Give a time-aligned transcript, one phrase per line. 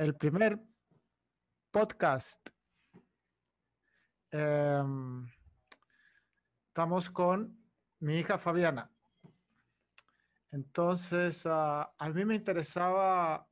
[0.00, 0.58] El primer
[1.70, 2.48] podcast.
[4.30, 5.28] Em,
[6.68, 7.62] estamos con
[7.98, 8.90] mi hija Fabiana.
[10.52, 13.46] Entonces, ah, a mí me interesaba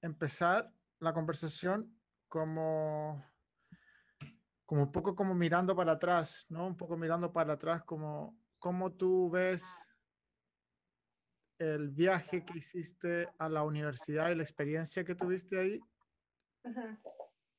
[0.00, 1.94] empezar la conversación
[2.26, 3.22] como,
[4.64, 6.66] como un poco como mirando para atrás, ¿no?
[6.68, 9.85] Un poco mirando para atrás, como tú ves
[11.58, 15.80] el viaje que hiciste a la universidad y la experiencia que tuviste ahí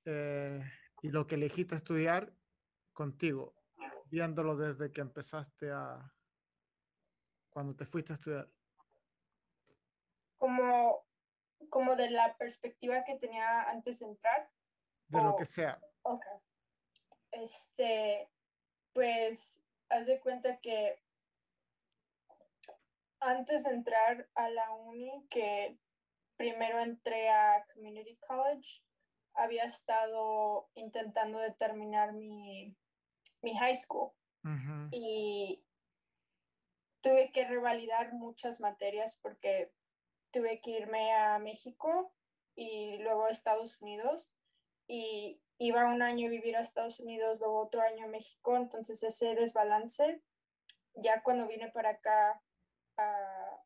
[0.06, 0.62] eh,
[1.02, 2.34] y lo que elegiste estudiar
[2.94, 3.54] contigo,
[4.06, 6.14] viéndolo desde que empezaste a,
[7.50, 8.50] cuando te fuiste a estudiar.
[10.38, 11.06] Como,
[11.70, 14.50] como de la perspectiva que tenía antes de entrar.
[15.08, 15.80] De lo que sea.
[16.04, 16.26] Ok.
[17.32, 18.30] Este,
[18.94, 21.02] pues, haz de cuenta que
[23.20, 25.78] antes de entrar a la uni, que
[26.38, 28.84] primero entré a Community College,
[29.34, 32.76] había estado intentando determinar mi,
[33.42, 34.12] mi high school.
[34.92, 35.62] Y
[37.02, 39.74] tuve que revalidar muchas materias porque
[40.32, 42.14] tuve que irme a México
[42.56, 44.34] y luego a Estados Unidos.
[44.88, 49.04] Y iba un año a vivir a Estados Unidos, luego otro año a México, entonces
[49.04, 50.22] ese desbalance,
[50.94, 52.42] ya cuando vine para acá
[52.98, 53.64] a,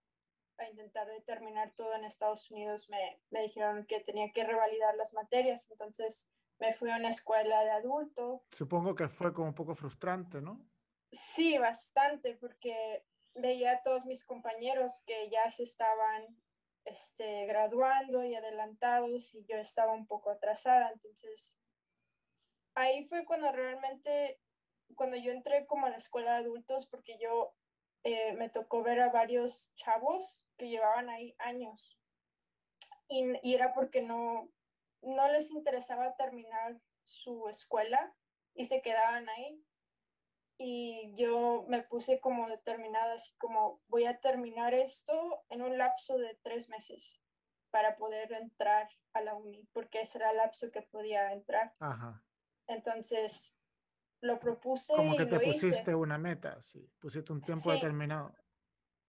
[0.70, 5.68] intentar determinar todo en Estados Unidos, me, me, dijeron que tenía que revalidar las materias,
[5.72, 8.44] entonces me fui a una escuela de adulto.
[8.52, 10.64] Supongo que fue como un poco frustrante, ¿no?
[11.12, 13.04] Sí, bastante, porque
[13.34, 16.28] veía a todos mis compañeros que ya se estaban
[16.86, 21.56] este, graduando y adelantados y yo estaba un poco atrasada, entonces
[22.76, 24.40] ahí fue cuando realmente,
[24.96, 27.54] cuando yo entré como a la escuela de adultos, porque yo
[28.04, 32.00] eh, me tocó ver a varios chavos que llevaban ahí años.
[33.08, 34.50] Y, y, era porque no,
[35.02, 38.14] no les interesaba terminar su escuela
[38.54, 39.64] y se quedaban ahí.
[40.58, 46.18] Y yo me puse como determinada, así como voy a terminar esto en un lapso
[46.18, 47.20] de tres meses
[47.72, 51.74] para poder entrar a la uni, porque ese era el lapso que podía entrar.
[51.80, 52.24] Ajá.
[52.68, 53.58] Entonces,
[54.22, 54.96] lo propuse.
[54.96, 58.34] Como que te pusiste una meta, sí, pusiste un tiempo determinado.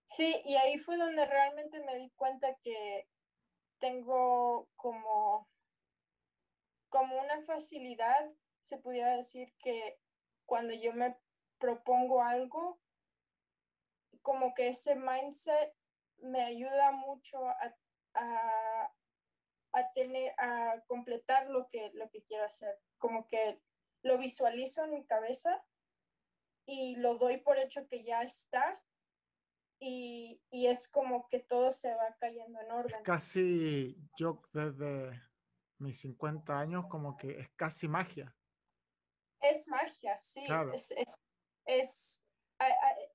[0.06, 3.09] Sí, y ahí fue donde realmente me di cuenta que
[3.78, 5.49] tengo como,
[6.89, 8.31] como una facilidad,
[8.62, 9.99] se pudiera decir que
[10.45, 11.17] cuando yo me
[11.59, 12.81] propongo algo,
[14.23, 15.75] como que ese mindset
[16.19, 17.75] me ayuda mucho a,
[18.15, 18.93] a,
[19.73, 22.79] a tener, a completar lo que, lo que quiero hacer.
[22.99, 23.61] Como que
[24.03, 25.65] lo visualizo en mi cabeza
[26.67, 28.81] y lo doy por hecho que ya está
[29.81, 33.03] y, y, es como que todo se va cayendo en orden.
[33.03, 35.21] casi yo desde
[35.79, 38.32] mis 50 años como que es casi magia.
[39.41, 40.44] Es magia, sí.
[40.73, 41.19] Es, es,
[41.67, 42.25] es,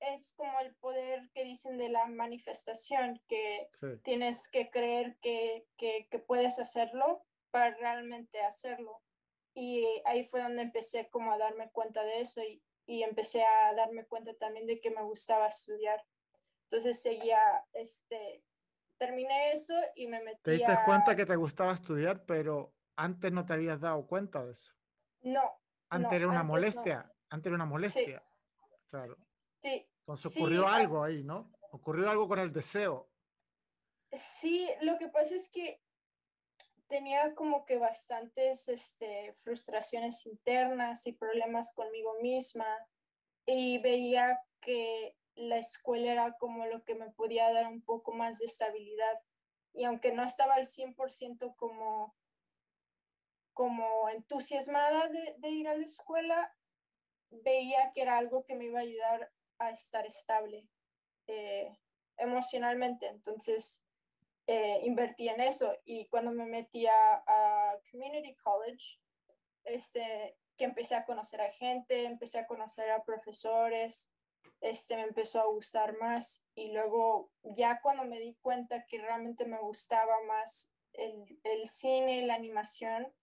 [0.01, 3.69] es, como el poder que dicen de la manifestación, que
[4.03, 9.01] tienes que creer que, que, que puedes hacerlo para realmente hacerlo
[9.59, 13.73] y ahí fue donde empecé como a darme cuenta de eso y, y, empecé a
[13.73, 15.99] darme cuenta también de que me gustaba estudiar.
[16.65, 17.41] Entonces seguía,
[17.73, 18.43] este,
[18.99, 23.47] terminé eso y me metí Te diste cuenta que te gustaba estudiar, pero antes no
[23.47, 24.75] te habías dado cuenta de eso.
[25.21, 25.59] No.
[25.89, 28.23] Antes era una molestia, antes era una molestia.
[28.91, 29.17] Claro.
[29.59, 29.89] Sí.
[30.01, 31.51] Entonces ocurrió algo ahí, ¿no?
[31.71, 33.09] Ocurrió algo con el deseo.
[34.11, 35.81] Sí, lo que pasa es que
[36.87, 42.67] tenía como que bastantes este, frustraciones internas y problemas conmigo misma
[43.45, 48.39] y veía que la escuela era como lo que me podía dar un poco más
[48.39, 49.21] de estabilidad
[49.73, 52.15] y aunque no estaba al 100% como,
[53.53, 56.51] como entusiasmada de, ir a la escuela,
[57.29, 60.67] veía que era algo que me iba a ayudar a estar estable
[61.27, 61.77] eh,
[62.17, 63.05] emocionalmente.
[63.05, 63.83] Entonces,
[64.47, 65.77] eh, invertí en eso.
[65.85, 67.23] Y cuando me metí a,
[67.91, 68.99] Community College,
[69.65, 74.09] este, que empecé a conocer a gente, empecé a conocer a profesores,
[74.61, 76.41] este, me empezó a gustar más.
[76.55, 82.25] Y luego ya cuando me di cuenta que realmente me gustaba más el, el cine,
[82.25, 83.13] la animación,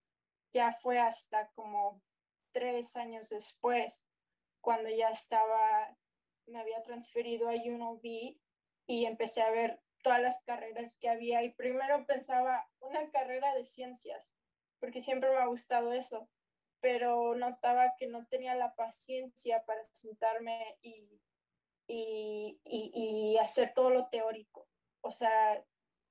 [0.52, 2.00] ya fue hasta como
[2.52, 4.06] tres años después,
[4.60, 5.96] cuando ya estaba,
[6.46, 8.36] me había transferido a UNLV
[8.86, 13.64] y empecé a ver todas las carreras que había y primero pensaba una carrera de
[13.64, 14.30] ciencias,
[14.78, 16.28] porque siempre me ha gustado eso,
[16.80, 21.18] pero notaba que no tenía la paciencia para sentarme y,
[21.88, 24.68] y, y, hacer todo lo teórico.
[25.00, 25.64] O sea,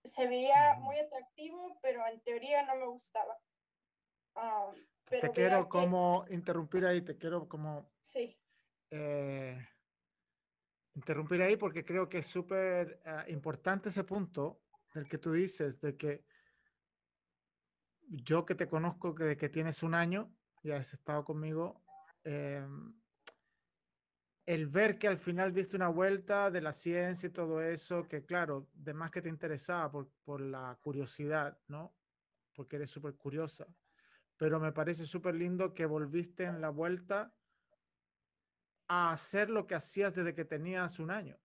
[0.03, 3.37] se veía muy atractivo, pero en teoría no me gustaba.
[4.35, 4.75] Um,
[5.05, 7.91] te quiero como interrumpir ahí, te quiero como...
[8.01, 8.35] Sí.
[8.89, 9.63] Eh,
[10.95, 14.61] interrumpir ahí porque creo que es súper ah, importante ese punto
[14.93, 16.23] del que tú dices, de que
[18.07, 20.31] yo que te conozco que, que tienes un año,
[20.61, 21.83] ya has estado conmigo,
[22.23, 22.93] em,
[24.45, 28.25] el ver que al final diste una vuelta de la ciencia y todo eso, que
[28.25, 31.95] claro, de más que te interesaba por, por la curiosidad, ¿no?
[32.53, 33.65] Porque eres súper curiosa.
[34.37, 37.33] Pero me parece súper lindo que volviste en la vuelta
[38.93, 41.39] a hacer lo que hacías desde que tenías un año.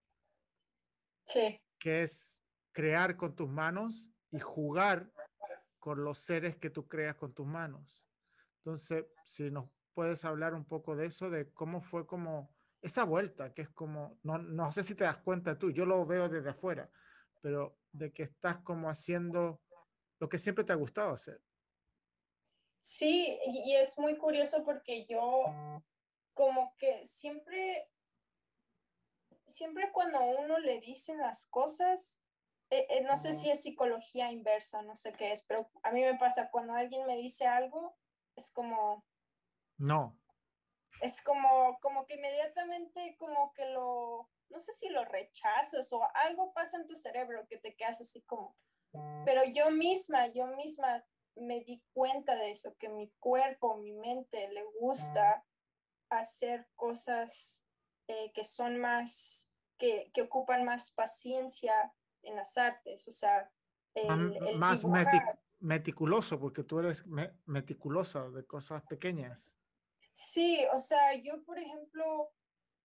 [1.25, 1.61] Sí.
[1.79, 2.39] Que es
[2.73, 5.11] crear con tus manos y jugar
[5.79, 8.05] con los seres que tú creas con tus manos.
[8.59, 13.55] Entonces, si nos puedes hablar un poco de eso, de cómo fue como esa vuelta,
[13.55, 16.51] que es como, no, no sé si te das cuenta tú, yo lo veo desde
[16.51, 16.91] afuera,
[17.41, 19.63] pero de que estás como haciendo
[20.21, 21.41] lo que siempre te ha gustado hacer.
[22.83, 25.83] Sí, y es muy curioso porque yo
[26.39, 27.91] como que siempre,
[29.49, 32.21] siempre cuando uno le dice las cosas,
[32.71, 36.01] eh, eh, no sé si es psicología inversa, no sé qué es, pero a mí
[36.01, 37.99] me pasa cuando alguien me dice algo,
[38.37, 39.05] es como...
[39.79, 40.17] No,
[41.01, 46.53] es como, como que inmediatamente como que lo, no sé si lo rechazas o algo
[46.53, 48.57] pasa en tu cerebro que te quedas así como,
[49.25, 54.47] pero yo misma, yo misma me di cuenta de eso, que mi cuerpo, mi mente
[54.53, 55.45] le gusta
[56.11, 57.63] hacer cosas
[58.09, 63.51] eh, que son más, que, que, ocupan más paciencia en las artes, o sea,
[64.57, 64.85] más
[65.61, 67.05] meticuloso, porque tú eres
[67.47, 69.39] meticulosa de cosas pequeñas.
[70.13, 72.33] Sí, o sea, yo, por ejemplo,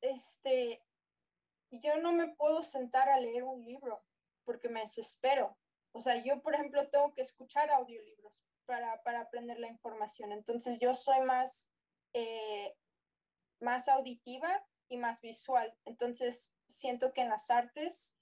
[0.01, 0.83] este,
[1.71, 4.03] yo no me puedo sentar a leer un libro
[4.43, 5.57] porque me desespero.
[5.93, 10.31] O sea, yo, por ejemplo, tengo que escuchar audiolibros para, para aprender la información.
[10.31, 11.69] Entonces, yo soy más,
[12.13, 12.75] eh,
[13.63, 15.73] más auditiva y más visual.
[15.85, 18.15] Entonces, siento que en las artes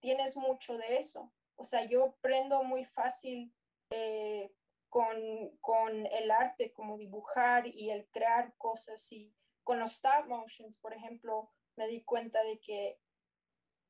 [0.00, 1.32] tienes mucho de eso.
[1.56, 3.54] O sea, yo aprendo muy fácil
[3.90, 4.52] eh,
[4.88, 5.16] con,
[5.60, 9.10] con el arte, como dibujar y el crear cosas.
[9.12, 9.34] Y
[9.64, 12.98] con los stop motions, por ejemplo, me di cuenta de que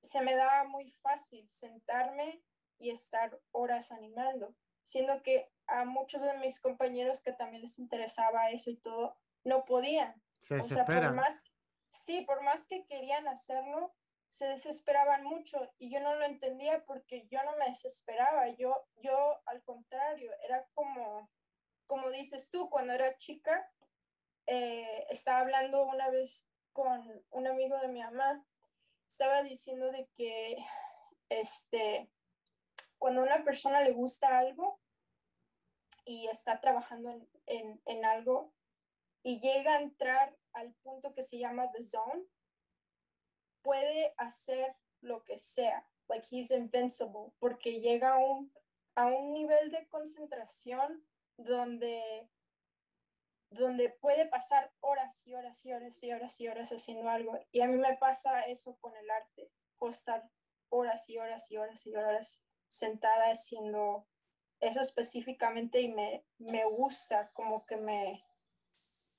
[0.03, 2.43] se me daba muy fácil sentarme
[2.79, 8.51] y estar horas animando, siendo que a muchos de mis compañeros que también les interesaba
[8.51, 10.23] eso y todo, no podían.
[10.39, 11.45] Se o más,
[11.91, 13.95] sí, por más que querían hacerlo,
[14.31, 19.41] se desesperaban mucho y yo no lo entendía porque yo no me desesperaba, yo, yo
[19.47, 21.31] al contrario, era como,
[21.87, 23.71] como dices tú, cuando era chica,
[24.47, 28.45] eh, estaba hablando una vez con un amigo de mi mamá,
[29.09, 30.57] estaba diciendo de que
[31.29, 32.11] este,
[32.99, 34.81] cuando a una persona le gusta algo
[36.05, 38.55] y está trabajando en, en, en algo
[39.23, 42.25] y llega a entrar al punto que se llama the zone,
[43.63, 48.53] puede hacer lo que sea, like he's invincible, porque llega a un,
[48.95, 51.05] a un nivel de concentración
[51.37, 52.29] donde,
[53.51, 57.39] donde puede pasar horas y horas y horas y horas y horas haciendo algo.
[57.53, 60.29] Y a mí me pasa eso con el arte, puedo estar
[60.71, 64.07] horas y horas y horas y horas sentada haciendo
[64.61, 68.28] eso específicamente y me, me gusta, como que me,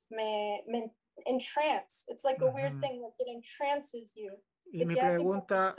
[0.09, 0.91] me, me
[1.25, 2.05] entrance.
[2.07, 4.31] It's like a weird thing, like it entrances you.
[4.71, 5.75] Y mi pregunta,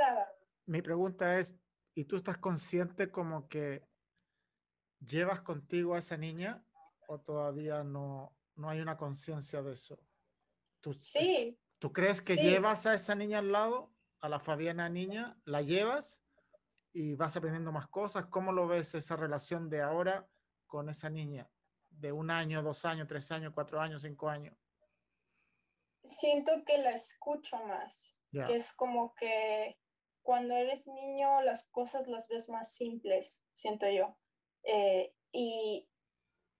[0.66, 1.56] mi pregunta es,
[1.94, 3.86] ¿y tú estás consciente como que
[5.00, 6.64] llevas contigo a esa niña
[7.06, 9.98] o todavía no, no hay una conciencia de eso?
[10.80, 11.58] ¿Tú, sí.
[11.78, 16.20] ¿Tú crees que llevas a esa niña al lado, a la Fabiana niña, la llevas
[16.92, 18.26] y vas aprendiendo más cosas?
[18.26, 20.28] ¿Cómo lo ves esa relación de ahora
[20.66, 21.48] con esa niña?
[22.00, 24.56] De un año, dos años, tres años, cuatro años, cinco años
[26.04, 29.78] siento que la escucho más, que es como que
[30.22, 34.16] cuando eres niño las cosas las ves más simples, siento yo.
[34.62, 35.88] Eh, y,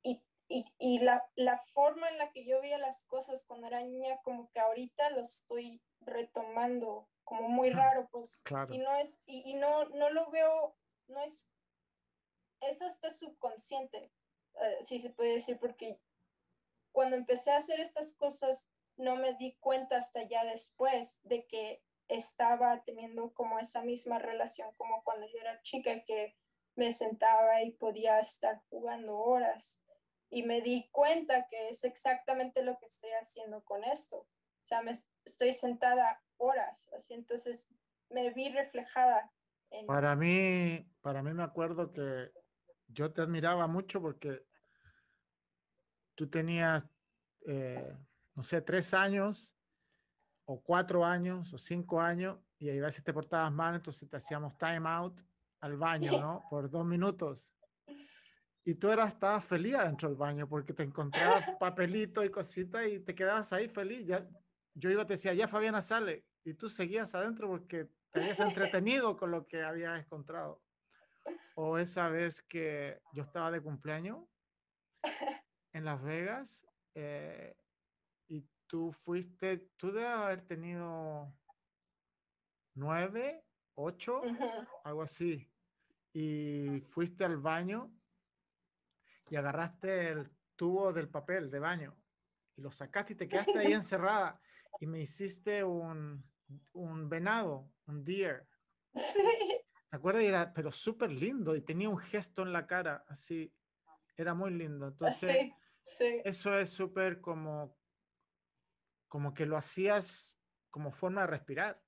[0.03, 3.83] y, y, y la, la, forma en la que yo veía las cosas cuando era
[3.83, 8.43] niña, como que ahorita lo estoy retomando, como muy raro, pues.
[8.71, 10.75] Y no es, y, no, no lo veo,
[11.09, 11.47] no es,
[12.63, 14.11] es hasta subconsciente,
[14.55, 15.99] uh, si se puede decir, porque
[16.93, 21.83] cuando empecé a hacer estas cosas, no me di cuenta hasta ya después de que
[22.09, 26.37] estaba teniendo como esa misma relación como cuando yo era chica, que
[26.75, 29.81] me sentaba y podía estar jugando horas.
[30.29, 34.19] Y me di cuenta que es exactamente lo que estoy haciendo con esto.
[34.19, 37.69] O sea, me estoy sentada horas, así entonces
[38.09, 39.31] me vi reflejada
[39.87, 42.31] Para mí, para mí me acuerdo que
[42.93, 44.47] yo te admiraba mucho porque
[46.15, 46.87] tú tenías,
[47.47, 47.97] eh,
[48.35, 49.55] no sé, tres años
[50.45, 54.57] o cuatro años o cinco años y a veces te portabas mal, entonces te hacíamos
[54.59, 55.19] time out
[55.61, 56.45] al baño, ¿no?
[56.51, 57.57] Por dos minutos.
[58.65, 63.01] Y tú eras, estabas feliz dentro del baño porque te encontrabas papelito y cositas y
[63.01, 64.07] te quedabas ahí feliz.
[64.07, 64.29] Ya,
[64.75, 68.41] yo iba te decía, ya Fabiana sale y tú seguías adentro porque te habías
[68.75, 70.63] entretenido con lo que habías encontrado.
[71.55, 74.25] O esa vez que yo estaba de cumpleaños
[75.73, 77.57] en Las Vegas eh,
[78.29, 81.33] y tú fuiste, tú debes haber tenido
[82.75, 84.23] nueve, ocho,
[84.85, 85.51] algo así.
[86.13, 87.93] Y fuiste al baño
[89.29, 91.97] y agarraste el tubo del papel de baño
[92.57, 94.41] y lo sacaste y te quedaste ahí encerrada
[94.81, 96.25] y me hiciste un,
[96.73, 98.47] un venado, un deer.
[99.91, 100.23] ¿Te acuerdas?
[100.23, 103.53] Era, pero súper lindo y tenía un gesto en la cara, así,
[104.17, 104.87] era muy lindo.
[104.89, 105.53] Entonces,
[106.25, 107.77] eso es súper como,
[109.09, 111.83] como que lo hacías como forma de respirar.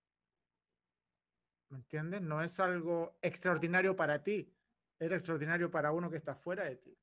[1.68, 2.20] ¿Me entiendes?
[2.20, 4.52] No es algo extraordinario para ti,
[4.98, 6.98] era extraordinario para uno que está fuera de ti.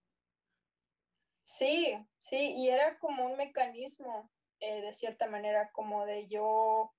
[1.44, 4.30] Sí, sí, y era como un mecanismo,
[4.60, 6.94] eh, de cierta manera, como de yo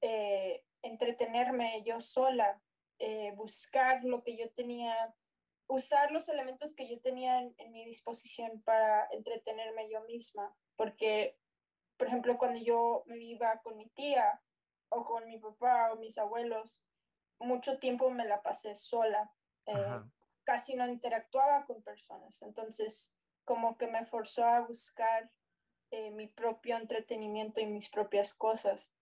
[0.00, 2.62] eh, entretenerme yo sola,
[3.00, 5.14] eh, buscar lo que yo tenía,
[5.66, 11.36] usar los elementos que yo tenía en, mi disposición para entretenerme yo misma, porque,
[11.96, 14.40] por ejemplo, cuando yo me iba con mi tía
[14.90, 16.84] o con mi papá o mis abuelos,
[17.38, 19.32] mucho tiempo me la pasé sola,
[20.44, 23.10] casi no interactuaba con personas, entonces
[23.44, 25.30] como que me forzó a buscar
[25.90, 28.92] eh, mi propio entretenimiento y mis propias cosas.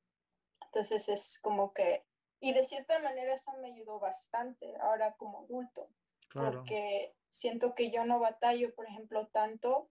[0.64, 2.06] Entonces es como que,
[2.40, 5.88] y de cierta manera eso me ayudó bastante ahora como adulto,
[6.32, 9.90] porque siento que yo no batallo, por ejemplo, tanto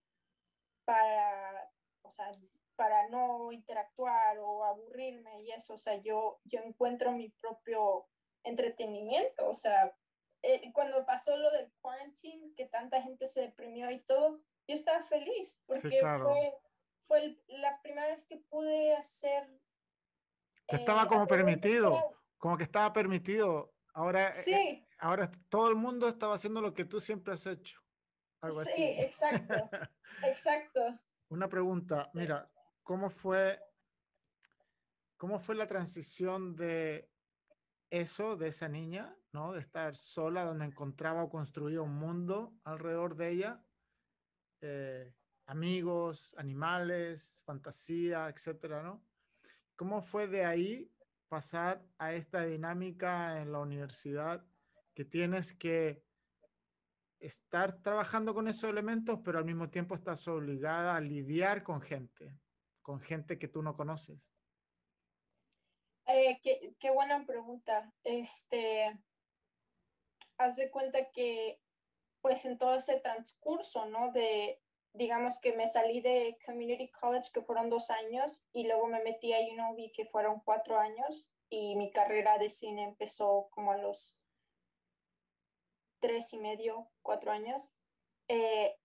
[0.85, 1.69] para,
[2.03, 2.31] o sea,
[2.75, 8.07] para no interactuar o aburrirme y eso, o sea, yo, yo encuentro mi propio
[8.43, 9.93] entretenimiento, o sea,
[10.43, 15.03] eh, cuando pasó lo del quarantine, que tanta gente se deprimió y todo, yo estaba
[15.03, 16.53] feliz porque fue,
[17.07, 19.49] fue la primera vez que pude hacer...
[20.67, 23.73] estaba eh, como permitido, como que estaba permitido.
[23.93, 27.79] Ahora, eh, ahora todo el mundo estaba haciendo lo que tú siempre has hecho.
[28.41, 29.53] Algo sí, exacto,
[30.23, 30.99] exacto.
[31.29, 32.49] Una pregunta, mira,
[32.83, 33.59] ¿cómo fue,
[35.17, 37.09] cómo fue la transición de
[37.89, 39.53] eso, de esa niña, ¿no?
[39.53, 43.65] De estar sola, donde encontraba o construía un mundo alrededor de ella,
[44.61, 45.13] eh,
[45.47, 49.03] amigos, animales, fantasía, etcétera, ¿no?
[49.75, 50.91] ¿Cómo fue de ahí
[51.27, 54.45] pasar a esta dinámica en la universidad
[54.93, 56.03] que tienes que
[57.19, 62.33] estar trabajando con esos elementos, pero al mismo tiempo estás obligada a lidiar con gente,
[62.81, 64.19] con gente que tú no conoces?
[66.05, 66.39] Eh,
[66.79, 67.91] qué, buena pregunta.
[68.03, 68.97] Este,
[70.37, 71.59] haz de cuenta que,
[72.21, 74.11] pues en todo ese transcurso, ¿no?
[74.13, 74.61] De,
[74.97, 79.33] digamos que me salí de Community College, que fueron dos años, y luego me metí
[79.33, 84.17] a UNLV, que fueron cuatro años, y mi carrera de cine empezó como a los
[85.99, 87.71] tres y medio, cuatro años.
[88.27, 88.75] Eh,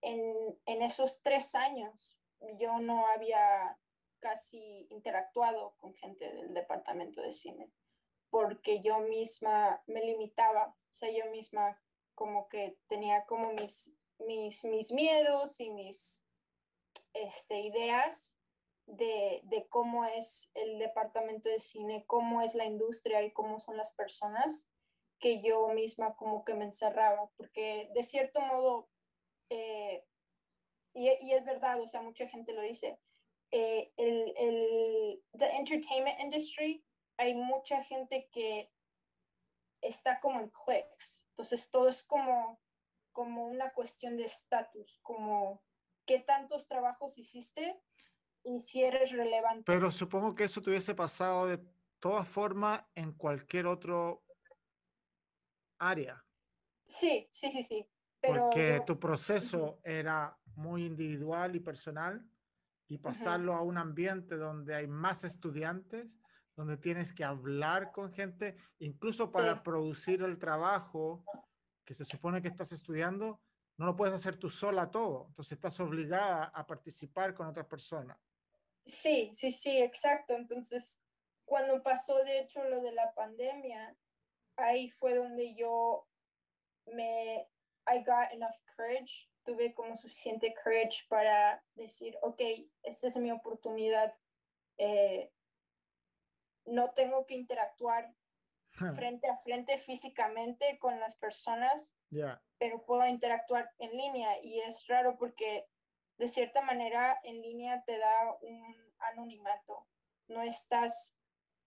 [0.00, 2.18] en, en esos tres años
[2.58, 3.78] yo no había
[4.20, 7.70] casi interactuado con gente del departamento de cine,
[8.30, 11.80] porque yo misma me limitaba, o sea, yo misma
[12.14, 16.22] como que tenía como mis, mis, mis miedos y mis
[17.12, 18.36] este, ideas
[18.86, 23.76] de, de, cómo es el departamento de cine, cómo es la industria y cómo son
[23.76, 24.68] las personas,
[25.20, 28.88] que yo misma como que me encerraba, porque de cierto modo,
[29.50, 30.04] eh,
[30.94, 32.98] y, y, es verdad, o sea, mucha gente lo dice,
[33.50, 36.84] eh, el, el the entertainment industry,
[37.16, 38.70] hay mucha gente que
[39.80, 41.24] está como en clics.
[41.30, 42.60] Entonces todo es como,
[43.18, 45.60] como una cuestión de estatus, como
[46.06, 47.76] qué tantos trabajos hiciste
[48.44, 49.64] y si eres relevante.
[49.66, 51.58] Pero supongo que eso te hubiese pasado de
[51.98, 54.22] todas formas en cualquier otro
[55.80, 56.24] área.
[56.86, 57.90] Sí, sí, sí, sí.
[58.22, 62.24] Porque tu proceso era muy individual y personal
[62.86, 66.06] y pasarlo a un ambiente donde hay más estudiantes,
[66.54, 71.24] donde tienes que hablar con gente, incluso para producir el trabajo
[71.88, 73.40] que se supone que estás estudiando,
[73.78, 78.18] no lo puedes hacer tú sola todo, entonces estás obligada a participar con otras personas.
[78.84, 80.34] Sí, sí, sí, exacto.
[80.34, 81.00] Entonces,
[81.46, 83.96] cuando pasó de hecho lo de la pandemia,
[84.56, 86.06] ahí fue donde yo
[86.84, 87.48] me,
[87.86, 92.42] I got enough courage, tuve como suficiente courage para decir, ok,
[92.82, 94.14] esta es mi oportunidad.
[94.76, 95.32] Eh,
[96.66, 98.14] no tengo que interactuar
[98.78, 101.94] frente a frente físicamente con las personas,
[102.58, 104.42] pero puedo interactuar en línea.
[104.42, 105.66] Y es raro porque
[106.18, 109.86] de cierta manera en línea te da un anonimato.
[110.28, 111.14] No estás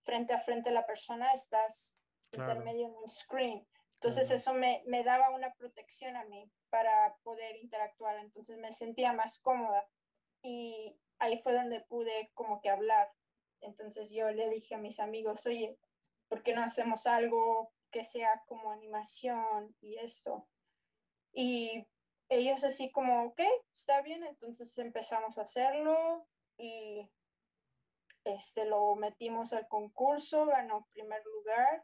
[0.03, 1.96] frente a frente a la persona, estás
[2.32, 3.68] intermedio en un screen.
[3.96, 9.13] Entonces eso me, me, daba una protección a mí para poder interactuar, entonces me sentía
[9.13, 9.86] más cómoda.
[10.41, 13.12] Y ahí fue donde pude como que hablar.
[13.62, 15.77] Entonces yo le dije a mis amigos, oye,
[16.32, 20.48] ¿por qué no hacemos algo que sea como animación y esto?
[21.34, 21.86] Y
[22.30, 23.42] ellos así como, ok,
[23.74, 26.25] está bien, entonces empezamos a hacerlo
[26.58, 27.12] y
[28.24, 31.84] este, lo metimos al concurso, ganó primer lugar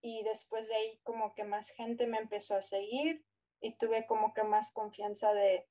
[0.00, 3.22] y después de ahí como que más gente me empezó a seguir
[3.60, 5.68] y tuve como que más confianza de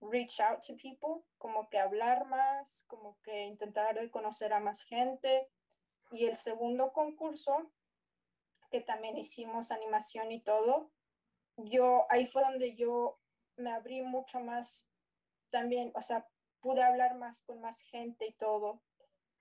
[0.00, 5.50] reach out to people, como que hablar más, como que intentar conocer a más gente
[6.12, 7.72] y el segundo concurso,
[8.70, 10.90] que también hicimos animación y todo,
[11.56, 13.18] yo ahí fue donde yo
[13.56, 14.88] me abrí mucho más
[15.50, 16.26] también, o sea,
[16.60, 18.82] pude hablar más con más gente y todo,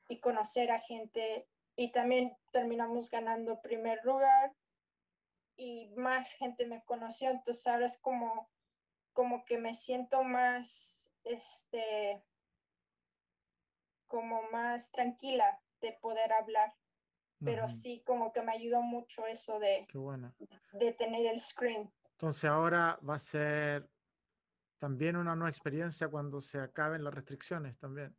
[0.07, 4.53] y conocer a gente, y también terminamos ganando primer lugar,
[5.55, 8.49] y más gente me conoció, entonces ahora es como,
[9.13, 12.23] como que me siento más, este,
[14.07, 16.73] como más tranquila de poder hablar.
[17.43, 19.87] Pero sí, como que me ayudó mucho eso de,
[20.73, 21.91] de tener el screen.
[22.11, 23.89] Entonces ahora va a ser
[24.77, 28.15] también una nueva experiencia cuando se acaben las restricciones también.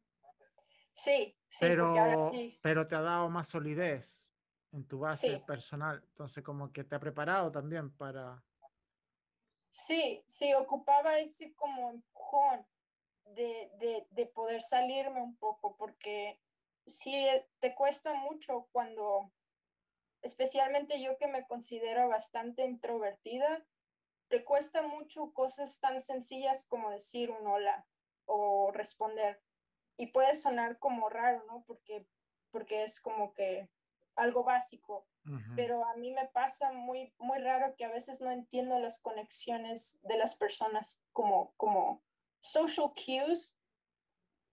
[0.92, 4.29] Sí, sí, pero, pero te ha dado más solidez
[4.72, 6.03] en tu base personal.
[6.05, 8.42] Entonces como que te ha preparado también para...
[9.70, 12.66] Sí, sí, ocupaba ese como empujón
[13.25, 16.40] de, de, de poder salirme un poco porque
[16.87, 19.31] sí eh, te cuesta mucho cuando,
[20.23, 23.64] especialmente yo que me considero bastante introvertida,
[24.29, 27.87] te cuesta mucho cosas tan sencillas como decir un hola
[28.27, 29.40] o responder.
[29.99, 31.64] Y puede sonar como raro, ¿no?
[31.66, 32.07] Porque,
[32.51, 33.68] porque es como que
[34.16, 35.07] algo básico.
[35.55, 39.97] Pero a mí me pasa muy, muy raro que a veces no entiendo las conexiones
[40.03, 42.03] de las personas como, como
[42.40, 43.57] social cues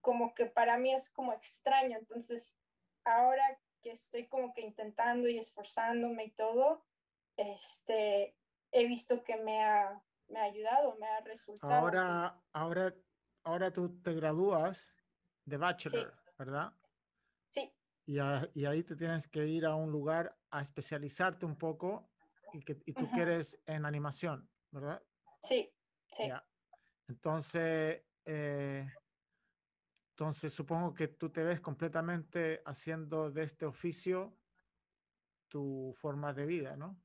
[0.01, 1.97] como que para mí es como extraño.
[1.97, 2.53] Entonces,
[3.03, 6.85] ahora que estoy como que intentando y esforzándome y todo,
[7.37, 8.35] este,
[8.71, 11.73] he visto que me ha, me ha ayudado, me ha resultado.
[11.73, 12.95] Ahora, ahora,
[13.43, 14.85] ahora tú te gradúas
[15.45, 16.73] de bachelor, ¿verdad?
[17.49, 17.71] Sí.
[18.05, 18.17] Y,
[18.53, 22.09] y, ahí te tienes que ir a un lugar a especializarte un poco
[22.53, 25.01] y, que, y tú quieres en animación, ¿verdad?
[25.41, 25.71] Sí,
[26.11, 26.29] sí.
[27.07, 28.87] Entonces, eh,
[30.19, 34.35] entonces, supongo que tú te ves completamente haciendo de este oficio
[35.47, 37.01] tu forma de vida, ¿no?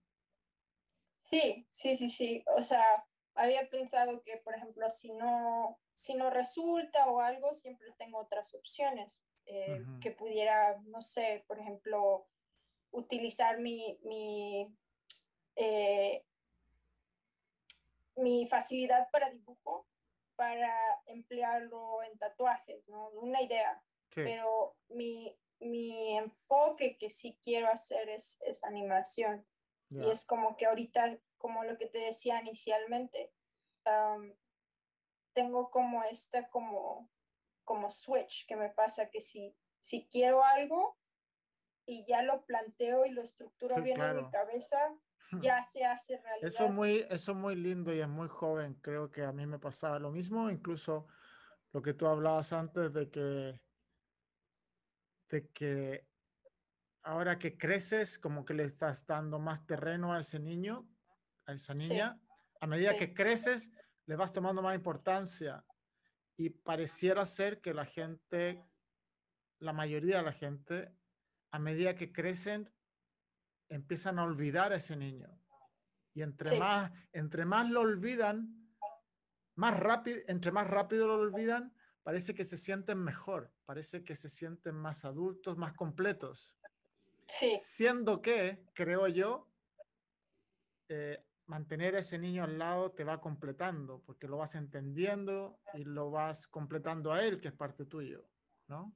[1.22, 2.44] Sí, sí, sí, sí.
[2.56, 2.82] O sea,
[3.36, 8.52] había pensado que, por ejemplo, si no, si no resulta o algo, siempre tengo otras
[8.52, 12.26] opciones eh, que pudiera, no sé, por ejemplo,
[12.90, 14.76] utilizar mi, mi,
[15.54, 16.24] eh,
[18.16, 19.86] mi facilidad para dibujo
[20.36, 20.72] para
[21.06, 23.08] emplearlo en tatuajes, ¿no?
[23.10, 23.82] Una idea.
[24.14, 29.44] Pero mi, mi, enfoque que sí quiero hacer es, es animación.
[29.90, 33.32] Y es como que ahorita, como lo que te decía inicialmente,
[35.34, 37.10] tengo como esta como,
[37.64, 40.96] como switch que me pasa que si, si quiero algo
[41.86, 44.78] y ya lo planteo y lo estructuro bien en mi cabeza,
[45.42, 46.48] ya se hace realidad.
[46.48, 48.74] Eso es muy, eso muy lindo y es muy joven.
[48.80, 51.06] Creo que a mí me pasaba lo mismo, incluso
[51.72, 53.60] lo que tú hablabas antes de que,
[55.28, 56.06] de que
[57.02, 60.88] ahora que creces, como que le estás dando más terreno a ese niño,
[61.46, 62.18] a esa niña.
[62.60, 63.70] A medida que creces,
[64.06, 65.64] le vas tomando más importancia.
[66.36, 68.64] Y pareciera ser que la gente,
[69.58, 70.92] la mayoría de la gente,
[71.54, 72.68] a medida que crecen,
[73.68, 75.28] empiezan a olvidar a ese niño.
[76.12, 78.72] Y entre, más, entre más lo olvidan,
[79.54, 84.28] más rápido, entre más rápido lo olvidan, parece que se sienten mejor, parece que se
[84.28, 86.52] sienten más adultos, más completos.
[87.28, 87.56] Sí.
[87.62, 89.48] Siendo que, creo yo,
[90.88, 95.84] eh, mantener a ese niño al lado te va completando, porque lo vas entendiendo y
[95.84, 98.28] lo vas completando a él, que es parte tuyo,
[98.66, 98.92] ¿no?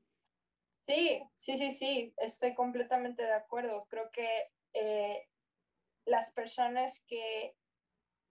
[0.88, 3.86] Sí, sí, sí, sí, estoy completamente de acuerdo.
[3.90, 5.28] Creo que eh,
[6.06, 7.54] las personas que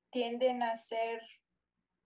[0.09, 1.21] tienden a ser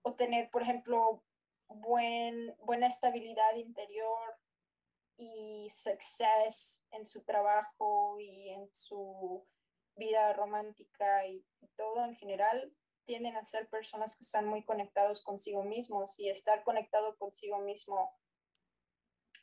[0.01, 1.23] o tener, por ejemplo,
[1.69, 4.37] buen, buena estabilidad interior
[5.15, 9.47] y success en su trabajo y en su
[9.95, 11.45] vida romántica y,
[11.77, 12.73] todo en general,
[13.05, 18.13] tienden a ser personas que están muy conectados consigo mismos y estar conectado consigo mismo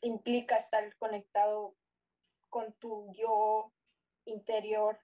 [0.00, 1.76] implica estar conectado
[2.48, 3.72] con tu yo
[4.24, 4.98] interior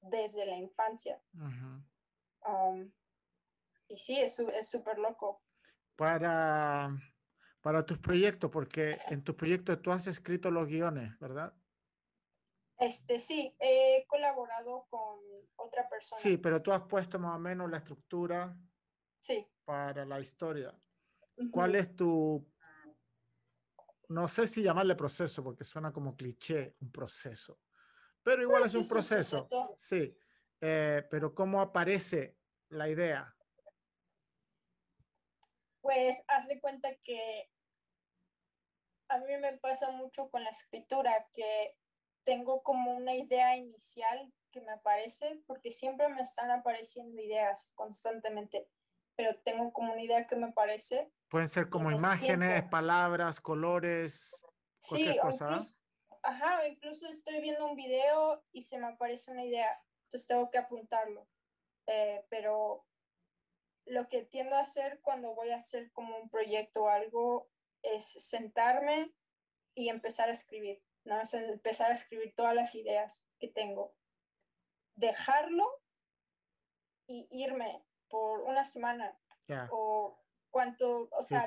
[0.00, 1.22] desde la infancia.
[2.46, 2.90] Um,
[3.88, 4.34] y sí, es
[4.68, 5.42] súper loco.
[5.96, 6.90] Para,
[7.60, 11.54] para tus proyectos, porque en tus proyectos tú has escrito los guiones, ¿verdad?
[12.78, 15.20] Este, sí, he colaborado con
[15.56, 16.20] otra persona.
[16.20, 18.56] Sí, pero tú has puesto más o menos la estructura
[19.20, 19.46] sí.
[19.64, 20.74] para la historia.
[21.52, 22.51] ¿Cuál es tu,
[24.12, 27.60] no sé si llamarle proceso, porque suena como cliché, un proceso,
[28.22, 29.48] pero igual es un proceso.
[29.76, 30.16] Sí,
[30.60, 32.36] eh, pero ¿cómo aparece
[32.68, 33.34] la idea?
[35.80, 37.50] Pues haz de cuenta que
[39.08, 41.76] a mí me pasa mucho con la escritura, que
[42.24, 48.68] tengo como una idea inicial que me aparece, porque siempre me están apareciendo ideas constantemente,
[49.16, 51.10] pero tengo como una idea que me aparece.
[51.28, 54.34] Pueden ser como imágenes, palabras, colores,
[54.88, 55.50] cualquier cosa.
[55.50, 55.76] Incluso,
[56.22, 59.68] ajá, incluso estoy viendo un video y se me aparece una idea,
[60.04, 61.26] entonces tengo que apuntarlo.
[61.86, 62.84] Eh, pero
[63.86, 67.50] lo que tiendo a hacer cuando voy a hacer como un proyecto o algo
[67.82, 69.12] es sentarme
[69.74, 71.20] y empezar a escribir ¿no?
[71.20, 73.94] Es empezar a escribir todas las ideas que tengo.
[74.94, 75.68] Dejarlo
[77.06, 77.84] y irme
[78.44, 79.18] una semana
[79.70, 80.18] o
[80.50, 81.44] cuánto, o sea,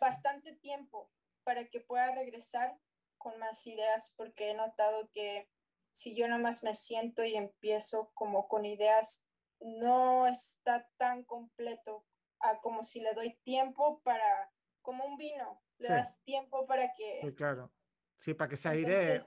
[0.00, 1.10] bastante tiempo
[1.44, 2.78] para que pueda regresar
[3.18, 5.48] con más ideas porque he notado que
[5.90, 9.24] si yo nada más me siento y empiezo como con ideas,
[9.60, 12.04] no está tan completo
[12.40, 17.20] a como si le doy tiempo para, como un vino, le das tiempo para que
[17.22, 17.72] sí, claro.
[18.16, 19.20] Sí, para que se aire.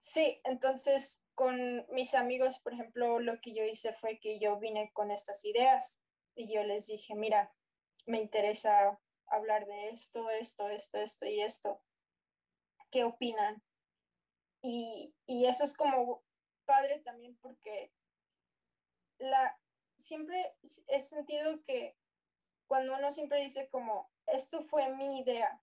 [0.00, 4.90] Sí, entonces con mis amigos, por ejemplo, lo que yo hice fue que yo vine
[4.92, 6.02] con estas ideas
[6.34, 7.54] y yo les dije, mira,
[8.06, 8.98] me interesa
[9.28, 11.80] hablar de esto, esto, esto, esto y esto.
[12.90, 13.62] ¿Qué opinan?
[14.62, 16.24] Y, y eso es como
[16.64, 17.92] padre también porque
[19.18, 19.56] la,
[19.96, 20.56] siempre
[20.88, 21.96] he sentido que
[22.66, 25.62] cuando uno siempre dice como, esto fue mi idea,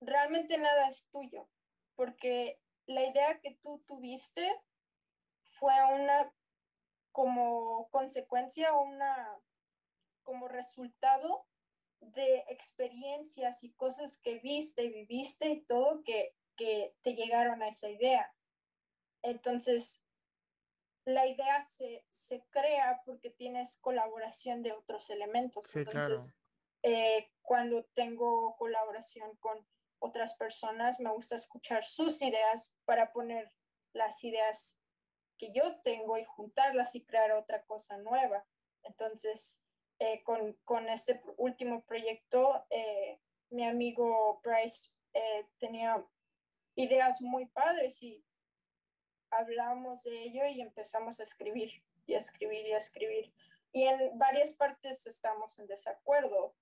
[0.00, 1.48] realmente nada es tuyo,
[1.94, 2.58] porque
[2.90, 4.46] la idea que tú tuviste
[5.58, 6.32] fue una
[7.12, 9.38] como consecuencia, una
[10.22, 11.46] como resultado
[12.00, 17.68] de experiencias y cosas que viste y viviste y todo que, que te llegaron a
[17.68, 18.32] esa idea.
[19.22, 20.00] Entonces,
[21.04, 25.74] la idea se, se crea porque tienes colaboración de otros elementos.
[25.76, 26.38] Entonces,
[26.82, 29.66] eh, cuando tengo colaboración con
[30.00, 33.52] otras personas, me gusta escuchar sus ideas para poner
[33.92, 34.76] las ideas
[35.38, 38.44] que yo tengo y juntarlas y crear otra cosa nueva.
[38.82, 39.60] Entonces,
[39.98, 46.04] eh, con, con, este último proyecto, eh, mi amigo Bryce eh, tenía
[46.74, 48.24] ideas muy padres y
[49.30, 51.70] hablamos de ello y empezamos a escribir
[52.06, 53.32] y a escribir y a escribir.
[53.72, 56.54] Y en varias partes estamos en desacuerdo.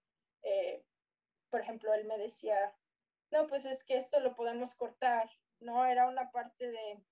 [1.50, 2.74] por ejemplo, él me decía,
[3.30, 5.84] no, pues es que esto lo podemos cortar, ¿no?
[5.84, 7.04] Era una parte de,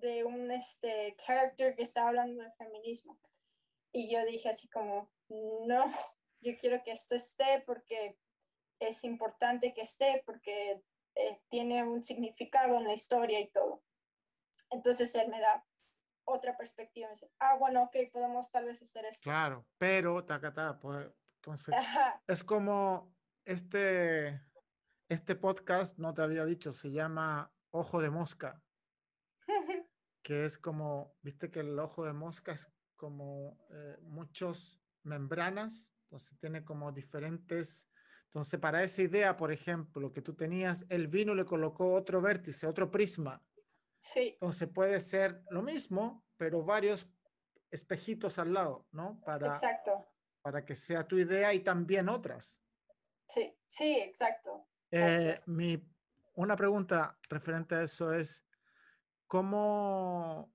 [0.00, 3.18] de un este, character que estaba hablando de feminismo.
[3.92, 5.92] Y yo dije así como, no,
[6.40, 8.18] yo quiero que esto esté porque
[8.80, 10.82] es importante que esté, porque
[11.14, 13.82] eh, tiene un significado en la historia y todo.
[14.70, 15.64] Entonces él me da
[16.24, 17.08] otra perspectiva.
[17.10, 19.22] Dice, ah, bueno, ok, podemos tal vez hacer esto.
[19.22, 21.74] Claro, pero, taca, pues, entonces,
[22.26, 24.40] es como este,
[25.08, 28.62] este podcast, no te había dicho, se llama Ojo de Mosca,
[30.22, 36.38] que es como, viste que el ojo de mosca es como eh, muchos membranas, entonces
[36.38, 37.88] tiene como diferentes,
[38.26, 42.66] entonces para esa idea, por ejemplo, que tú tenías, el vino le colocó otro vértice,
[42.66, 43.42] otro prisma.
[44.00, 44.30] Sí.
[44.40, 47.06] Entonces puede ser lo mismo, pero varios
[47.70, 49.20] espejitos al lado, ¿no?
[49.24, 50.08] Para, exacto.
[50.42, 52.58] Para que sea tu idea y también otras.
[53.28, 54.66] Sí, sí, exacto.
[54.96, 55.76] Eh, mi,
[56.36, 58.46] una pregunta referente a eso es,
[59.26, 60.54] ¿cómo,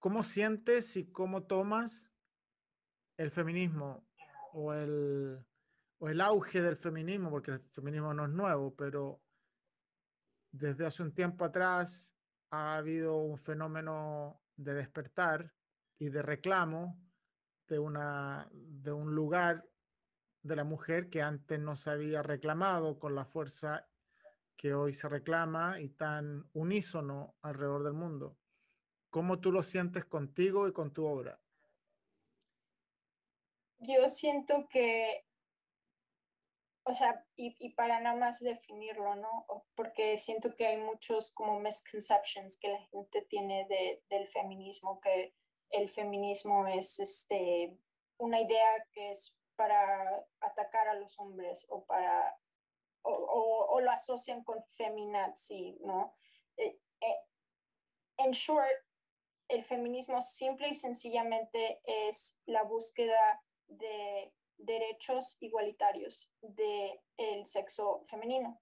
[0.00, 2.10] ¿cómo sientes y cómo tomas
[3.18, 4.08] el feminismo
[4.52, 5.46] o el,
[5.98, 7.30] o el auge del feminismo?
[7.30, 9.22] Porque el feminismo no es nuevo, pero
[10.50, 12.16] desde hace un tiempo atrás
[12.50, 15.54] ha habido un fenómeno de despertar
[16.00, 17.00] y de reclamo
[17.68, 19.64] de, una, de un lugar
[20.48, 23.88] de la mujer que antes no se había reclamado con la fuerza
[24.56, 28.36] que hoy se reclama y tan unísono alrededor del mundo.
[29.10, 31.40] ¿Cómo tú lo sientes contigo y con tu obra?
[33.78, 35.24] Yo siento que,
[36.82, 39.46] o sea, y, para nada más definirlo, ¿no?
[39.76, 45.32] Porque siento que hay muchos como misconceptions que la gente tiene de, del feminismo, que
[45.70, 47.78] el feminismo es este,
[48.18, 52.38] una idea que es para atacar a los hombres o para
[53.02, 56.14] o, lo asocian con feminazi, ¿no?
[56.56, 57.16] Eh, eh,
[58.18, 58.68] en short,
[59.48, 68.60] el feminismo simple y sencillamente es la búsqueda de derechos igualitarios del el sexo femenino.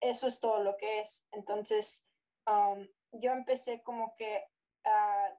[0.00, 1.24] Eso es todo lo que es.
[1.32, 2.04] Entonces,
[2.46, 4.44] um, yo empecé como que
[4.84, 5.38] a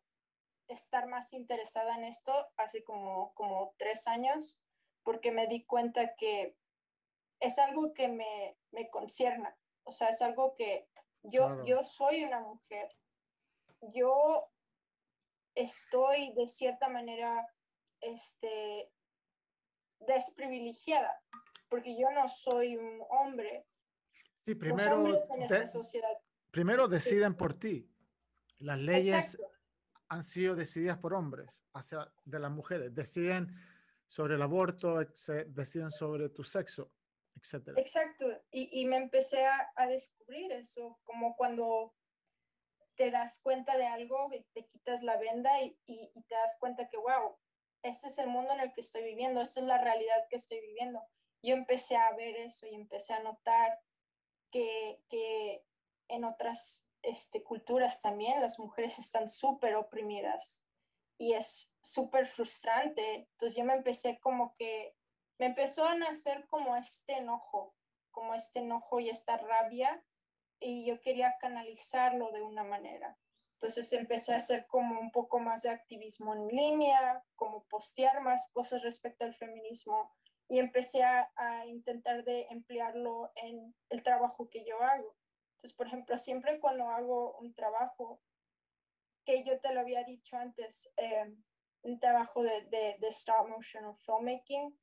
[0.67, 4.59] estar más interesada en esto hace como, como tres años,
[5.05, 6.57] porque me di cuenta que
[7.39, 10.89] es algo que me, me concierna, o sea, es algo que
[11.21, 12.89] yo, yo soy una mujer,
[13.93, 14.49] yo
[15.53, 17.47] estoy de cierta manera
[18.01, 18.91] este,
[19.99, 21.21] desprivilegiada,
[21.69, 23.67] porque yo no soy un hombre.
[24.43, 26.17] Sí, primero, en esta sociedad.
[26.51, 27.89] primero deciden por ti.
[28.57, 29.37] Las leyes
[30.07, 32.95] han sido decididas por hombres, hacia de las mujeres.
[32.95, 33.55] Deciden
[34.05, 34.99] sobre el aborto,
[35.47, 36.91] deciden sobre tu sexo.
[37.35, 41.93] Exacto, y, y me empecé a, a, descubrir eso, como cuando
[42.95, 46.87] te das cuenta de algo, te quitas la venda y, y, y, te das cuenta
[46.87, 47.37] que, wow,
[47.83, 50.61] este es el mundo en el que estoy viviendo, esta es la realidad que estoy
[50.61, 51.01] viviendo.
[51.43, 53.79] Yo empecé a ver eso y empecé a notar
[54.49, 55.63] que, que
[56.07, 60.64] en otras este, culturas también las mujeres están súper oprimidas
[61.17, 63.27] y es súper frustrante.
[63.31, 64.95] Entonces yo me empecé como que
[65.37, 67.75] me empezó a nacer como este enojo,
[68.11, 70.03] como este enojo y esta rabia,
[70.59, 73.17] y yo quería canalizarlo de una manera.
[73.55, 78.49] Entonces empecé a hacer como un poco más de activismo en línea, como postear más
[78.51, 80.13] cosas respecto al feminismo
[80.47, 85.15] y empecé a, a intentar de emplearlo en el trabajo que yo hago.
[85.55, 88.21] Entonces, por ejemplo, siempre cuando hago un trabajo,
[89.25, 91.33] que yo te lo había dicho antes, eh,
[91.81, 94.77] un trabajo de, de, de stop motion o filmmaking,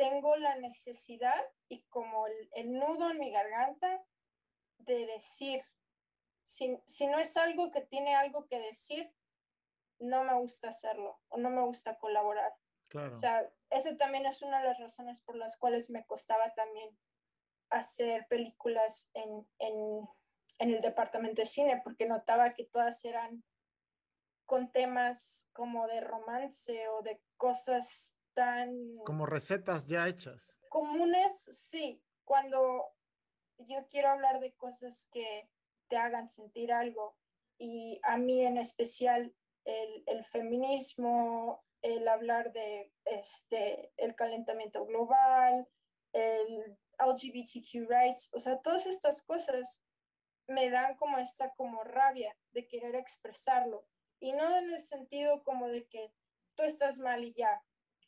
[0.00, 4.02] tengo la necesidad y como el, nudo en mi garganta
[4.78, 5.62] de decir,
[6.42, 9.12] si, si, no es algo que tiene algo que decir,
[9.98, 12.50] no me gusta hacerlo o no me gusta colaborar.
[12.88, 13.12] Claro.
[13.12, 16.96] O sea, eso también es una de las razones por las cuales me costaba también
[17.68, 20.08] hacer películas en, en,
[20.60, 23.42] en el departamento de cine, porque notaba que todas eran
[24.46, 28.14] con temas como de romance o de cosas
[29.04, 30.40] como recetas ya hechas.
[30.68, 32.02] Comunes, sí.
[32.24, 32.86] Cuando
[33.58, 35.48] yo quiero hablar de cosas que
[35.88, 37.16] te hagan sentir algo
[37.58, 45.66] y a mí en especial el, el feminismo, el hablar de este, el calentamiento global,
[46.12, 49.82] el LGBTQ rights, o sea, todas estas cosas
[50.50, 53.86] me dan como esta como rabia de querer expresarlo
[54.18, 56.12] y no en el sentido como de que
[56.56, 57.62] tú estás mal y ya,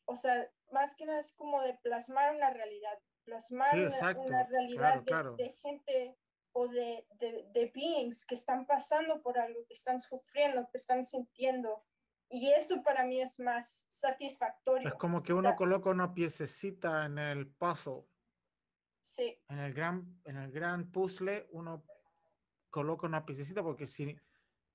[0.04, 5.02] o sea, más que nada es como de plasmar una realidad, plasmar una, realidad
[5.36, 6.18] de, gente
[6.52, 11.84] o de, de, beings que están pasando por algo, que están sufriendo, que están sintiendo.
[12.28, 14.88] Y eso para mí es más satisfactorio.
[14.88, 18.04] Es como que uno coloca una piececita en el puzzle.
[19.00, 19.38] Sí.
[19.48, 21.84] En el gran, en el gran puzzle uno
[22.72, 24.18] coloca una piececita porque si,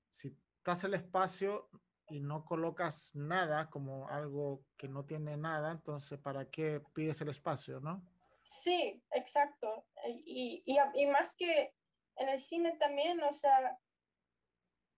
[0.08, 1.68] si estás el espacio
[2.08, 7.28] y no colocas nada como algo que no tiene nada, entonces ¿para qué pides el
[7.28, 8.02] espacio, no?
[8.42, 9.84] Sí, exacto.
[10.06, 11.74] Y, y, y más que
[12.16, 13.78] en el cine también, o sea,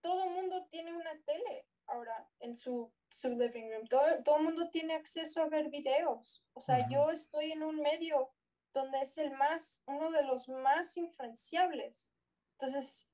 [0.01, 3.87] todo el mundo tiene una tele ahora en su, su living room.
[3.87, 6.43] Todo, todo el mundo tiene acceso a ver videos.
[6.53, 8.31] O sea, yo estoy en un medio
[8.73, 12.13] donde es el más, uno de los más influenciables.
[12.61, 13.09] Entonces,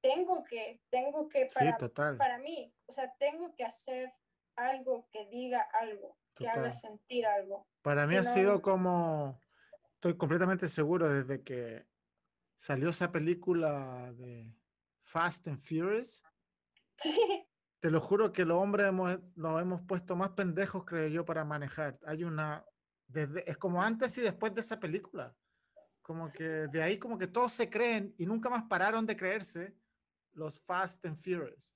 [0.00, 1.76] tengo que, tengo que, para,
[2.16, 4.12] para mí, o sea, tengo que hacer
[4.54, 7.66] algo que diga algo, que haga sentir algo.
[7.82, 9.40] Para mí ha sido como,
[9.94, 11.84] estoy completamente seguro desde que
[12.56, 14.54] salió esa película de
[15.02, 16.22] Fast and Furious.
[17.02, 17.18] Sí.
[17.80, 21.46] Te lo juro que los hombres hemos, nos hemos puesto más pendejos, creo yo, para
[21.46, 21.98] manejar.
[22.04, 22.62] Hay una,
[23.06, 25.34] desde, es como antes y después de esa película
[26.10, 29.72] como que de ahí como que todos se creen y nunca más pararon de creerse
[30.32, 31.72] los Fast and Furious.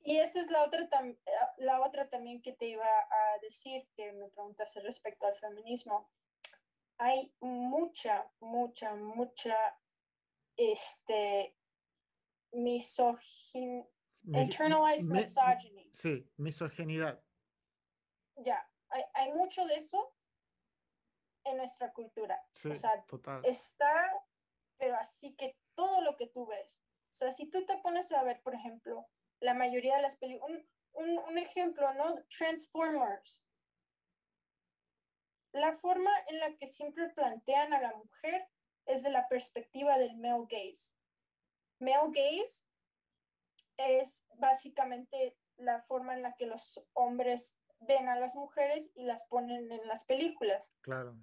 [0.00, 1.18] Y esa es la otra, eh,
[1.58, 6.08] la otra también que te iba a decir, que me preguntaste respecto al feminismo.
[6.96, 9.54] Hay mucha, mucha, mucha
[10.56, 11.54] este,
[12.52, 13.86] misogin
[14.24, 15.86] internalized misogyny.
[15.92, 17.22] Sí, misoginidad.
[18.36, 20.14] Ya, hay, hay, mucho de eso
[21.50, 22.40] en nuestra cultura.
[22.52, 23.44] Sí, o sea, total.
[23.44, 24.12] está,
[24.78, 26.80] pero así que todo lo que tú ves.
[27.10, 29.06] O sea, si tú te pones a ver, por ejemplo,
[29.40, 32.22] la mayoría de las películas, un, un, ejemplo, ¿no?
[32.36, 33.44] Transformers.
[35.52, 38.48] La forma en la que siempre plantean a la mujer
[38.86, 40.92] es de la perspectiva del male gaze.
[41.78, 42.66] Male gaze
[43.76, 49.24] es básicamente la forma en la que los hombres ven a las mujeres y las
[49.24, 50.72] ponen en las películas.
[50.82, 51.16] Claro.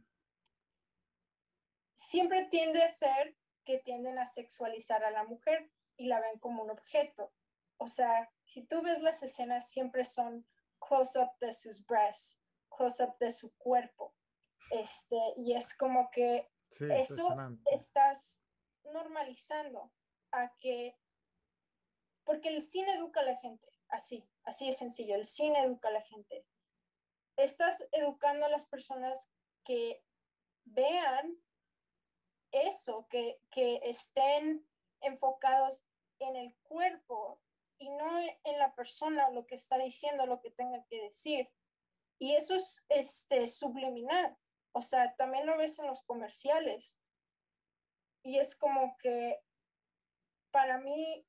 [2.15, 6.63] Siempre tiende a ser que tienden a sexualizar a la mujer y la ven como
[6.63, 7.33] un objeto.
[7.75, 10.47] O sea, si tú ves las escenas, siempre son
[10.79, 12.37] close-up de sus breasts,
[12.69, 14.15] close-up de su cuerpo.
[14.71, 16.49] Este, y es como que
[16.79, 17.35] eso
[17.69, 18.39] estás
[18.85, 19.91] normalizando
[20.31, 20.97] a que,
[22.23, 25.91] porque el cine educa a la gente, así, así es sencillo, el cine educa a
[25.99, 26.45] la gente.
[27.35, 29.29] Estás educando a las personas
[29.65, 30.01] que
[30.63, 31.37] vean
[32.55, 34.65] eso, que, que estén
[35.01, 35.83] enfocados
[36.19, 37.41] en el cuerpo
[37.77, 41.49] y no en la persona lo que está diciendo, lo que tenga que decir.
[42.19, 44.37] Y eso es este, subliminal.
[44.71, 46.97] O sea, también lo ves en los comerciales.
[48.23, 49.39] Y es como que
[50.51, 51.25] para mí,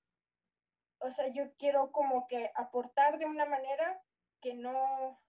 [1.00, 4.00] o sea, yo quiero como que aportar de una manera
[4.40, 5.20] que no,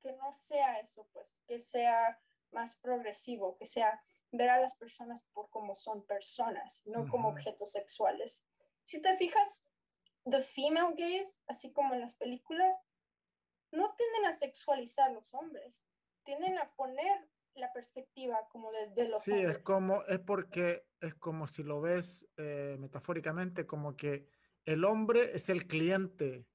[0.00, 2.20] que no sea eso, pues, que sea
[2.52, 4.00] más progresivo, que sea
[4.32, 8.44] ver a las personas por como son personas, no como objetos sexuales.
[8.84, 9.64] Si te fijas,
[10.24, 12.74] the female gaze, así como en las películas,
[13.70, 15.74] no tienden a sexualizar los hombres,
[16.24, 21.14] tienden a poner la perspectiva como de, de los sí, es como, es porque es
[21.16, 24.26] como si lo ves eh, metafóricamente, como que
[24.64, 26.46] el hombre es el cliente,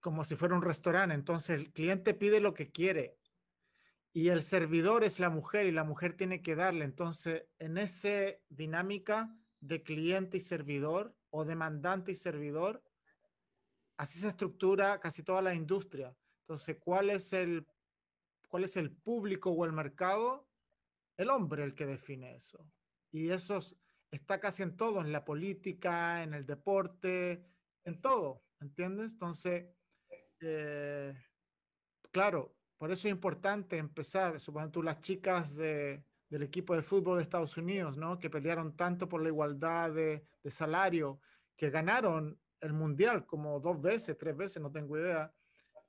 [0.00, 3.16] como si fuera un restaurante, entonces el cliente pide lo que quiere
[4.16, 8.32] y el servidor es la mujer y la mujer tiene que darle, entonces en esa
[8.48, 12.82] dinámica de cliente y servidor, o demandante y servidor,
[13.98, 16.16] así se estructura casi toda la industria.
[16.44, 17.66] Entonces, ¿cuál es el,
[18.48, 20.48] cuál es el público o el mercado?
[21.18, 22.66] El hombre el que define eso.
[23.12, 23.58] Y eso
[24.10, 27.44] está casi en todo, en la política, en el deporte,
[27.84, 29.12] en todo, ¿entiendes?
[29.12, 29.66] Entonces,
[30.40, 31.14] eh,
[32.10, 37.16] claro, por eso es importante empezar, supongo tú, las chicas de, del equipo de fútbol
[37.16, 38.18] de Estados Unidos, ¿no?
[38.18, 41.20] Que pelearon tanto por la igualdad de, de salario,
[41.56, 45.32] que ganaron el mundial como dos veces, tres veces, no tengo idea,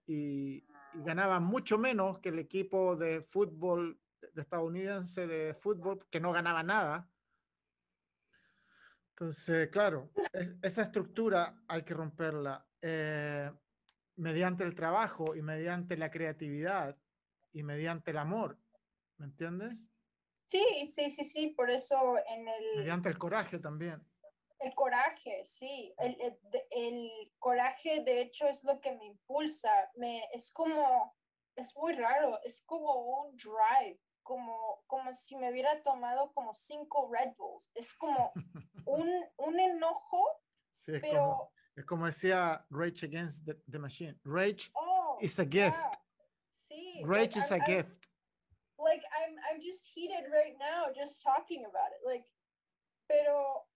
[0.06, 4.00] y, ganaban mucho menos que el equipo de fútbol
[4.34, 7.08] de estadounidense de fútbol que no ganaba nada.
[9.10, 10.10] Entonces, claro,
[10.62, 13.52] esa estructura hay que romperla eh,
[14.18, 16.98] mediante el trabajo y mediante la creatividad
[17.54, 18.58] y mediante el amor.
[19.18, 19.88] ¿Me entiendes?
[20.48, 22.78] Sí, sí, sí, sí, por eso en el...
[22.78, 24.02] Mediante el coraje también.
[24.60, 25.94] El coraje, sí.
[26.00, 26.18] El,
[26.72, 29.70] el, coraje, de hecho, es lo que me impulsa.
[29.96, 31.16] Me, es como,
[31.56, 37.10] es muy raro, es como un drive, como, como si me hubiera tomado como cinco
[37.12, 37.72] Red Bulls.
[37.76, 38.32] Es como
[38.86, 40.26] un, un enojo,
[40.72, 41.52] sí, pero...
[41.86, 44.20] Como, es como decía Rage Against the, Machine.
[44.24, 45.78] Rage oh, is a gift.
[46.58, 47.02] Sí.
[47.04, 48.08] Rage is a gift
[48.88, 52.02] like I'm I'm just heated right now just talking about it.
[52.06, 52.26] Like,
[53.08, 53.68] pero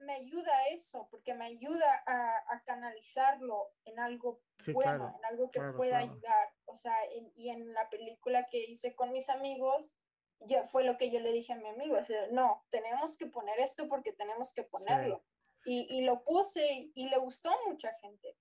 [0.00, 4.40] me ayuda eso, porque me ayuda a, a canalizarlo en algo
[4.72, 6.52] bueno, en algo que pueda ayudar.
[6.66, 6.96] O sea,
[7.36, 9.96] y en la película que hice con mis amigos,
[10.40, 11.96] ya fue lo que yo le dije a mi amigo,
[12.32, 15.24] no, tenemos que poner esto porque tenemos que ponerlo.
[15.64, 18.36] Y, y, lo puse y le gustó a mucha gente.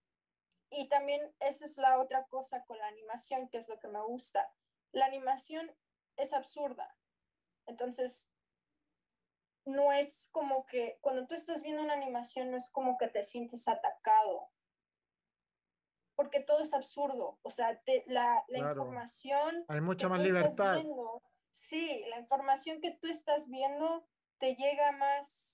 [0.70, 4.02] Y también esa es la otra cosa con la animación, que es lo que me
[4.02, 4.52] gusta.
[4.92, 5.72] La animación
[6.18, 6.96] es absurda.
[7.66, 8.28] Entonces,
[9.66, 13.24] no es como que cuando tú estás viendo una animación, no es como que te
[13.24, 14.50] sientes atacado,
[16.16, 17.40] porque todo es absurdo.
[17.44, 19.66] O sea, la, la información...
[19.68, 20.82] Hay mucha más libertad.
[21.52, 24.08] sí, la información que tú estás viendo
[24.40, 25.53] te llega más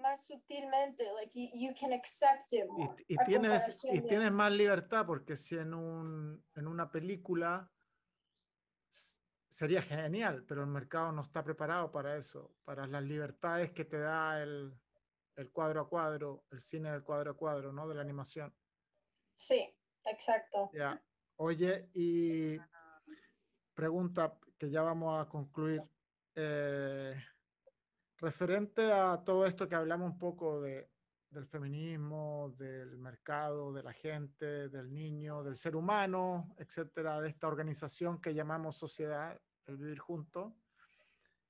[0.00, 2.64] más sutilmente, like you, can accept it
[3.08, 7.70] Y, tienes, y tienes más libertad porque si en, un, en una película
[9.48, 13.98] sería genial, pero el mercado no está preparado para eso, para las libertades que te
[13.98, 14.74] da el,
[15.36, 17.88] el cuadro a cuadro, el cine del cuadro a cuadro, ¿no?
[17.88, 18.54] De la animación.
[19.34, 19.74] Sí,
[20.04, 20.70] exacto.
[20.72, 21.02] Ya.
[21.36, 22.58] Oye, y
[23.74, 25.82] pregunta que ya vamos a concluir.
[26.34, 27.14] Eh,
[28.20, 30.88] referente a todo esto que hablamos un poco de,
[31.30, 37.46] del feminismo, del mercado, de la gente, del niño, del ser humano, etcétera, de esta
[37.46, 40.52] organización que llamamos sociedad, el vivir juntos.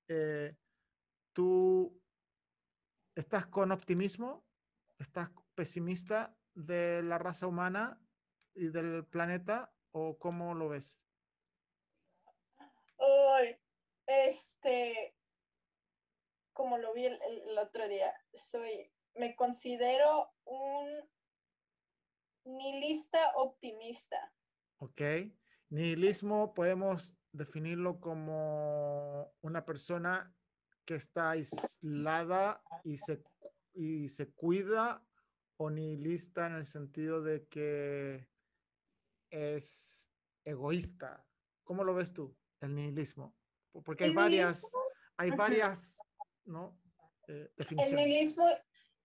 [0.09, 0.55] Eh,
[1.33, 2.01] ¿Tú
[3.15, 4.45] estás con optimismo?
[4.99, 7.99] ¿Estás pesimista de la raza humana
[8.55, 10.99] y del planeta o cómo lo ves?
[12.97, 13.57] Hoy,
[14.07, 15.15] este,
[16.61, 21.09] como lo vi el, otro día, soy, me considero un
[22.45, 24.31] nihilista optimista.
[24.77, 25.01] Ok.
[25.71, 30.35] Nihilismo podemos definirlo como una persona
[30.85, 33.25] que está aislada y se,
[33.73, 35.03] y se cuida
[35.57, 38.29] o nihilista en el sentido de que
[39.31, 40.13] es
[40.45, 41.27] egoísta.
[41.65, 43.35] ¿Cómo lo ves tú, el nihilismo?
[43.83, 44.63] Porque hay varias,
[45.17, 46.00] hay varias
[46.45, 46.79] ¿no?
[47.29, 48.47] Eh, el nihilismo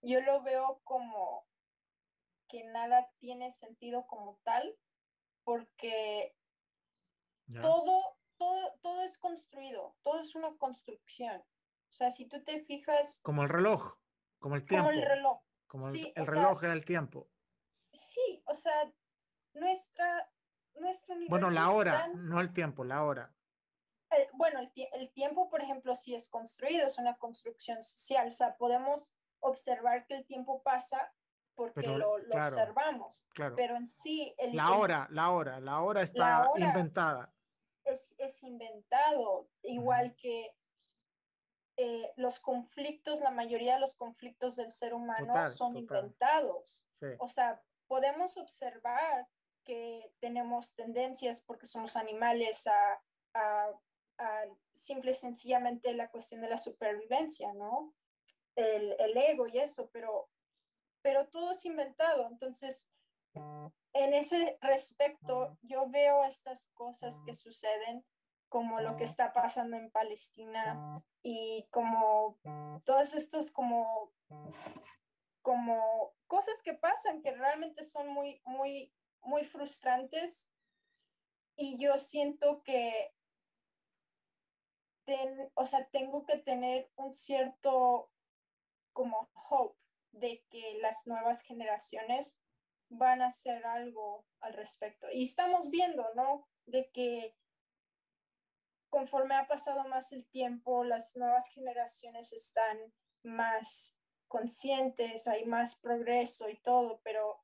[0.01, 1.47] yo lo veo como
[2.47, 4.75] que nada tiene sentido como tal,
[5.43, 6.35] porque
[7.61, 11.41] todo, todo, todo es construido, todo es una construcción.
[11.89, 13.19] O sea, si tú te fijas...
[13.21, 13.97] Como el reloj,
[14.39, 14.87] como el tiempo.
[14.87, 15.41] Como el reloj.
[15.67, 17.29] Como el, reloj es el tiempo.
[17.91, 18.91] Sí, o sea,
[19.53, 20.31] nuestra,
[20.75, 23.33] nuestro Bueno, la hora, no el tiempo, la hora.
[24.17, 28.55] Eh, bueno, el, tiempo, por ejemplo, si es construido, es una construcción social, o sea,
[28.57, 31.13] podemos observar que el tiempo pasa
[31.55, 34.35] porque lo, observamos, pero en sí...
[34.37, 37.33] El, la hora, la hora, la hora está inventada.
[37.85, 40.53] Es, es, inventado, igual que
[41.77, 46.83] eh, los conflictos, la mayoría de los conflictos del ser humano son inventados.
[47.19, 49.27] O sea, podemos observar
[49.63, 53.01] que tenemos tendencias porque somos animales a,
[53.33, 53.71] a
[54.73, 57.93] simple y sencillamente la cuestión de la supervivencia, ¿no?
[58.55, 60.29] El, el, ego y eso, pero,
[61.01, 62.27] pero todo es inventado.
[62.27, 62.89] Entonces,
[63.93, 68.05] en ese respecto, yo veo estas cosas que suceden
[68.49, 72.37] como lo que está pasando en Palestina y como
[72.85, 74.11] todas estas como
[75.41, 80.49] como cosas que pasan que realmente son muy muy muy frustrantes
[81.57, 83.14] y yo siento que
[85.53, 88.09] o sea, tengo que tener un cierto
[88.93, 89.77] como hope
[90.11, 92.39] de que las nuevas generaciones
[92.89, 95.07] van a hacer algo al respecto.
[95.11, 96.47] Y estamos viendo, ¿no?
[96.65, 97.35] De que
[98.89, 102.77] conforme ha pasado más el tiempo, las nuevas generaciones están
[103.23, 103.97] más
[104.27, 107.41] conscientes, hay más progreso y todo, pero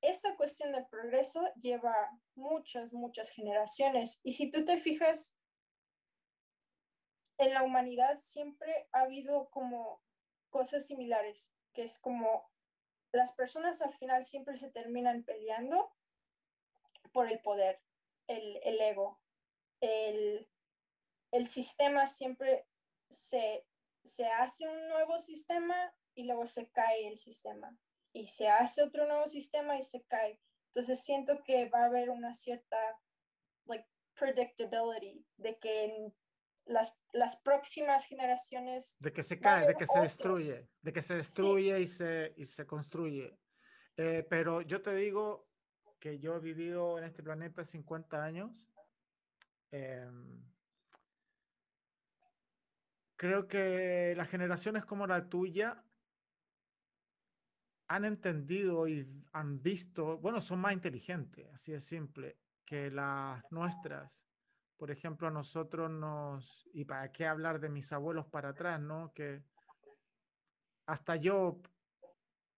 [0.00, 1.94] esa cuestión del progreso lleva
[2.34, 4.20] muchas, muchas generaciones.
[4.22, 5.34] Y si tú te fijas,
[7.38, 10.02] en la humanidad siempre ha habido como
[10.50, 12.50] cosas similares, que es como
[13.12, 15.92] las personas al final siempre se terminan peleando
[17.12, 17.80] por el poder,
[18.26, 19.20] el, ego.
[19.80, 20.46] El,
[21.46, 22.66] sistema siempre
[23.08, 23.64] se,
[24.04, 27.76] se hace un nuevo sistema y luego se cae el sistema.
[28.12, 30.40] Y se hace otro nuevo sistema y se cae.
[30.68, 32.78] Entonces siento que va a haber una cierta
[33.64, 36.14] like predictability de que en
[36.68, 38.96] las, las próximas generaciones.
[39.00, 42.44] De que se cae, de que se destruye, de que se destruye y, se, y
[42.44, 43.36] se construye.
[43.96, 45.48] Eh, pero yo te digo
[45.98, 48.70] que yo he vivido en este planeta 50 años.
[49.70, 50.44] Em,
[53.16, 55.82] creo que las generaciones como la tuya
[57.88, 64.22] han entendido y han visto, bueno, son más inteligentes, así de simple, que las nuestras
[64.78, 69.12] por ejemplo, a nosotros nos, y para qué hablar de mis abuelos para atrás, ¿no?
[69.12, 69.42] Que
[70.86, 71.60] hasta yo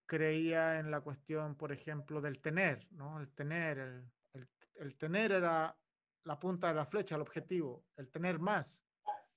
[0.07, 3.19] creía en la cuestión, por ejemplo, del tener, ¿no?
[3.19, 5.77] El tener, el, el, tener era
[6.25, 8.83] la punta de la flecha, el objetivo, el tener más.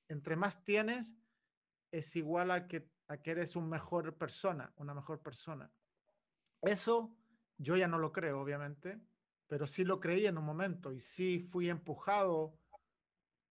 [0.10, 1.14] Entre más tienes,
[1.90, 5.72] es igual a que, a que eres una mejor persona, una mejor persona.
[6.62, 7.16] Eso
[7.58, 9.00] yo ya no lo creo, obviamente,
[9.48, 12.60] pero sí lo creí en un momento y sí fui empujado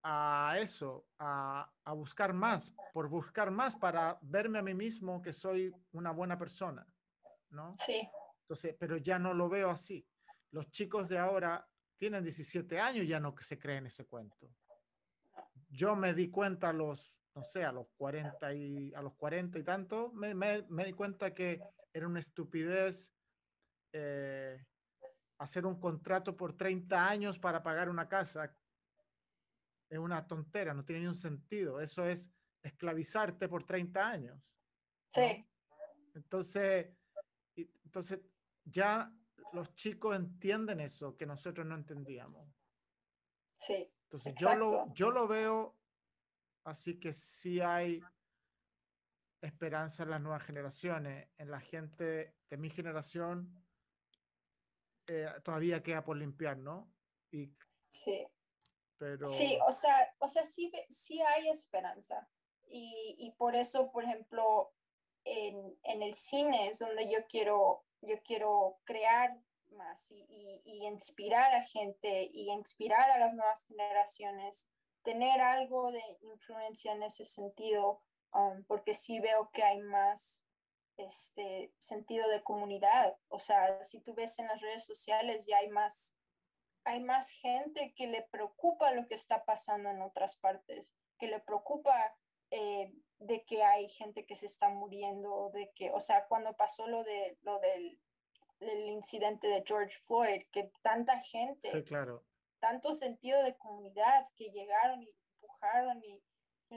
[0.03, 5.73] a eso, a, buscar más, por buscar más para verme a mí mismo que soy
[5.93, 6.85] una buena persona,
[7.49, 7.75] ¿no?
[7.79, 8.07] Sí.
[8.41, 10.05] Entonces, pero ya no lo veo así.
[10.51, 11.65] Los chicos de ahora
[11.97, 14.49] tienen 17 años, ya no se creen ese cuento.
[15.69, 19.57] yo me di cuenta a los, no sé, a los 40 y, a los 40
[19.57, 21.61] y tanto, me, me, me di cuenta que
[21.93, 23.09] era una estupidez
[23.93, 24.65] eh,
[25.37, 28.55] hacer un contrato por 30 años para pagar una casa.
[29.93, 31.79] Es una tontera, no tiene ni un sentido.
[31.79, 32.31] Eso es
[32.63, 34.41] esclavizarte por 30 años.
[35.13, 35.45] Sí.
[36.15, 36.87] Entonces,
[37.55, 38.19] entonces
[38.65, 39.13] ya
[39.51, 42.49] los chicos entienden eso que nosotros no entendíamos.
[43.55, 43.87] Sí.
[44.05, 45.77] Entonces yo lo, yo lo veo
[46.63, 48.01] así que sí hay
[49.41, 53.63] esperanza en las nuevas generaciones, en la gente de mi generación
[55.05, 56.91] eh, todavía queda por limpiar, ¿no?
[57.29, 57.53] Y,
[57.91, 58.25] sí.
[58.97, 59.27] Pero...
[59.29, 62.27] Sí, o sea, o sea sí, sí hay esperanza.
[62.69, 64.71] Y, y por eso, por ejemplo,
[65.25, 69.37] en, en, el cine es donde yo quiero, yo quiero crear
[69.71, 74.67] más y, y, inspirar a gente y inspirar a las nuevas generaciones,
[75.03, 78.01] tener algo de influencia en ese sentido,
[78.33, 80.41] um, porque sí veo que hay más
[80.97, 83.15] este sentido de comunidad.
[83.29, 86.15] O sea, si tú ves en las redes sociales ya hay más,
[86.85, 91.39] hay más gente que le preocupa lo que está pasando en otras partes, que le
[91.39, 92.15] preocupa
[92.51, 96.87] eh, de que hay gente que se está muriendo, de que, o sea, cuando pasó
[96.87, 97.99] lo de lo del,
[98.59, 102.23] el incidente de George Floyd, que tanta gente, sí, claro.
[102.59, 106.21] tanto sentido de comunidad que llegaron y empujaron y,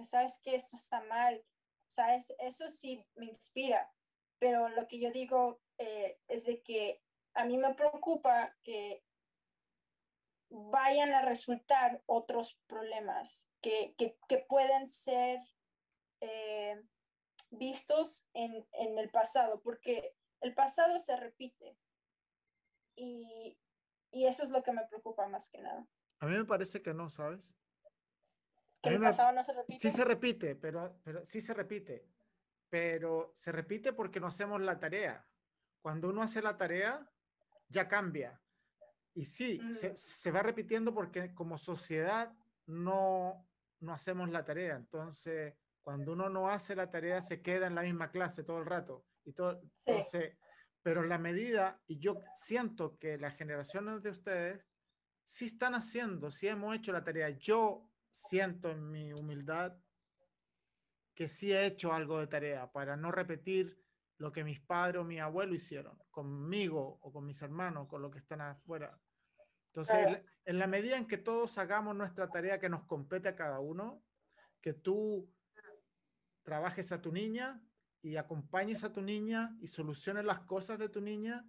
[0.05, 1.43] sabes que esto está mal,
[1.87, 3.91] o sea, es, eso sí me inspira,
[4.39, 7.01] pero lo que yo digo eh, es de que
[7.33, 9.03] a mí me preocupa que
[10.51, 15.41] vayan a resultar otros problemas que, que, que pueden ser
[16.21, 16.83] eh,
[17.51, 21.77] vistos en, en, el pasado, porque el pasado se repite
[22.95, 23.59] y,
[24.11, 25.87] y, eso es lo que me preocupa más que nada.
[26.21, 27.41] A mí me parece que no, ¿sabes?
[28.83, 29.79] Que el pasado no se repite.
[29.79, 32.07] Sí se repite, pero, pero sí se repite
[32.69, 35.27] pero se repite porque no hacemos la tarea.
[35.81, 37.09] Cuando uno hace la tarea,
[37.69, 38.41] ya cambia.
[39.17, 39.73] Y sí, mm.
[39.73, 42.33] se, se, va repitiendo porque como sociedad
[42.67, 43.49] no,
[43.81, 44.77] no hacemos la tarea.
[44.77, 48.67] Entonces, cuando uno no hace la tarea, se queda en la misma clase todo el
[48.67, 49.07] rato.
[49.25, 49.71] Y todo, sí.
[49.87, 50.37] entonces,
[50.83, 54.65] pero la medida, y yo siento que las generaciones de ustedes
[55.25, 57.31] sí están haciendo, sí hemos hecho la tarea.
[57.31, 59.75] Yo siento en mi humildad
[61.15, 63.83] que sí he hecho algo de tarea para no repetir
[64.19, 68.11] lo que mis padres o mi abuelo hicieron conmigo o con mis hermanos, con lo
[68.11, 68.99] que están afuera.
[69.77, 73.61] Entonces, en la medida en que todos hagamos nuestra tarea que nos compete a cada
[73.61, 74.03] uno,
[74.63, 75.31] que tú
[76.43, 77.61] trabajes a tu niña
[78.01, 81.45] y acompañes a tu niña y soluciones las cosas de tu niña,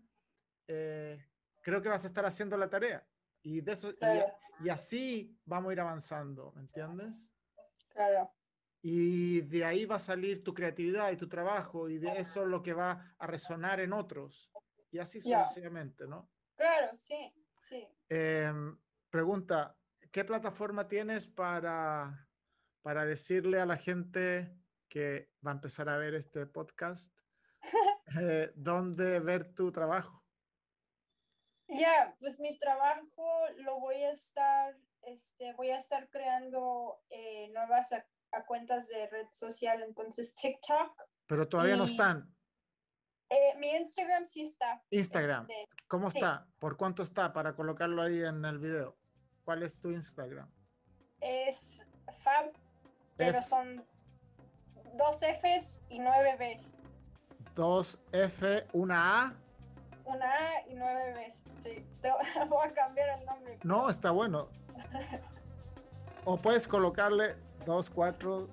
[0.68, 1.26] eh,
[1.62, 3.08] creo que vas a estar haciendo la tarea.
[3.44, 4.26] Y, de eso, claro.
[4.60, 7.32] y, y, así vamos a ir avanzando, ¿me entiendes?
[7.88, 8.30] Claro
[8.82, 12.48] y de ahí va a salir tu creatividad y tu trabajo y de eso es
[12.48, 14.52] lo que va a resonar en otros
[14.92, 16.10] y así sucesivamente, yeah.
[16.10, 16.30] ¿no?
[16.56, 17.34] Claro, sí,
[17.70, 17.88] sí.
[18.10, 18.52] Eh,
[19.10, 19.78] pregunta,
[20.12, 22.28] ¿qué plataforma tienes para,
[22.82, 24.54] para decirle a la gente
[24.90, 27.16] que va a empezar a ver este podcast
[28.22, 30.24] eh, dónde ver tu trabajo?
[31.70, 37.50] Ya, yeah, pues mi trabajo lo voy a estar, este, voy a estar creando eh,
[37.50, 41.04] nuevas a cuentas de red social, entonces TikTok.
[41.28, 42.34] Pero todavía y, no están.
[43.30, 44.82] Eh, mi Instagram sí está.
[44.90, 45.48] Instagram.
[45.50, 46.18] Este, ¿Cómo sí.
[46.18, 46.46] está?
[46.60, 48.96] ¿Por cuánto está para colocarlo ahí en el video?
[49.46, 50.50] ¿Cuál es tu Instagram?
[51.22, 51.82] Es
[52.24, 52.52] Fab,
[53.16, 53.86] pero F son
[54.98, 56.76] dos Fs y nueve Bs.
[57.56, 59.34] Dos F, una A.
[60.06, 61.48] Una A y nueve Bs.
[61.64, 62.12] Sí, te
[62.50, 63.60] voy a cambiar el nombre.
[63.64, 64.50] No, está bueno.
[66.26, 67.36] o puedes colocarle
[67.66, 68.48] 2, 4,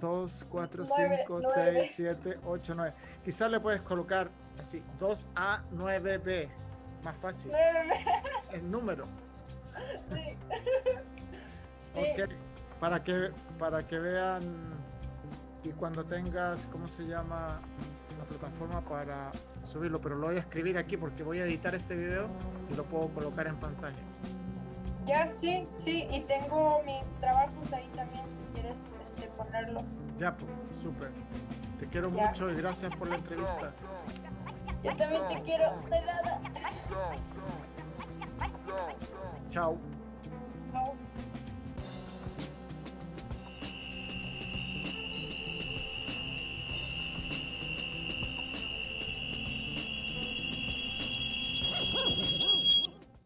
[0.00, 2.94] 2, 4, 5, 6, 7, 8, 9.
[3.24, 4.30] Quizás le puedes colocar
[4.60, 6.48] así, 2A, 9B.
[7.04, 7.50] Más fácil.
[7.52, 8.22] 9B.
[8.52, 9.04] El número.
[10.12, 10.36] Sí.
[11.94, 12.22] sí.
[12.22, 12.30] Ok,
[12.80, 14.42] para que, para que vean
[15.64, 17.60] y cuando tengas, ¿cómo se llama?
[18.18, 19.30] La plataforma para
[19.70, 22.28] subirlo, pero lo voy a escribir aquí porque voy a editar este video
[22.70, 23.98] y lo puedo colocar en pantalla.
[25.06, 29.84] Ya, sí, sí, y tengo mis trabajos ahí también, si quieres este, ponerlos.
[30.18, 30.50] Ya, pues,
[30.82, 31.10] súper.
[31.78, 32.28] Te quiero ya.
[32.28, 33.72] mucho y gracias por la entrevista.
[34.82, 35.72] Yo también te quiero.
[39.50, 39.78] Chao.
[39.78, 39.78] Chao.